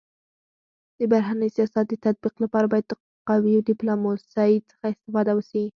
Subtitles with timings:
[0.97, 2.93] د بهرني سیاست د تطبيق لپاره باید د
[3.29, 5.63] قوي ډيپلوماسی څخه استفاده وسي.